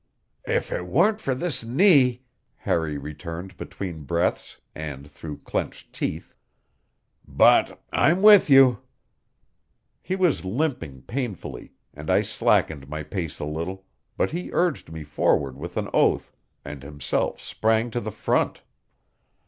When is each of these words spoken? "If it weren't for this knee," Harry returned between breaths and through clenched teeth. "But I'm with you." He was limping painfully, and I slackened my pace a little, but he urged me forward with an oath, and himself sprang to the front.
"If 0.47 0.71
it 0.71 0.87
weren't 0.87 1.21
for 1.21 1.35
this 1.35 1.63
knee," 1.63 2.23
Harry 2.57 2.97
returned 2.97 3.55
between 3.55 4.01
breaths 4.01 4.57
and 4.73 5.05
through 5.07 5.37
clenched 5.41 5.93
teeth. 5.93 6.33
"But 7.27 7.79
I'm 7.93 8.23
with 8.23 8.49
you." 8.49 8.81
He 10.01 10.15
was 10.15 10.43
limping 10.43 11.03
painfully, 11.03 11.73
and 11.93 12.09
I 12.09 12.23
slackened 12.23 12.89
my 12.89 13.03
pace 13.03 13.37
a 13.37 13.45
little, 13.45 13.85
but 14.17 14.31
he 14.31 14.49
urged 14.51 14.91
me 14.91 15.03
forward 15.03 15.55
with 15.55 15.77
an 15.77 15.87
oath, 15.93 16.35
and 16.65 16.81
himself 16.81 17.39
sprang 17.39 17.91
to 17.91 17.99
the 17.99 18.09
front. 18.11 18.63